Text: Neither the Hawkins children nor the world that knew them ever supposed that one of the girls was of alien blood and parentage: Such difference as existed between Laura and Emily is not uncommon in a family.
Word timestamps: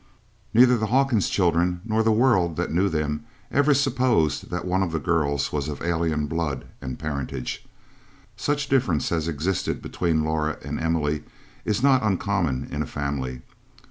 Neither 0.51 0.77
the 0.77 0.87
Hawkins 0.87 1.29
children 1.29 1.81
nor 1.85 2.01
the 2.01 2.11
world 2.11 2.55
that 2.55 2.71
knew 2.73 2.89
them 2.89 3.23
ever 3.51 3.75
supposed 3.75 4.49
that 4.49 4.65
one 4.65 4.81
of 4.81 4.91
the 4.91 4.97
girls 4.99 5.53
was 5.53 5.67
of 5.67 5.83
alien 5.83 6.25
blood 6.25 6.65
and 6.81 6.97
parentage: 6.97 7.63
Such 8.35 8.67
difference 8.67 9.11
as 9.11 9.27
existed 9.27 9.79
between 9.79 10.23
Laura 10.23 10.57
and 10.63 10.79
Emily 10.79 11.23
is 11.65 11.83
not 11.83 12.01
uncommon 12.01 12.67
in 12.71 12.81
a 12.81 12.87
family. 12.87 13.43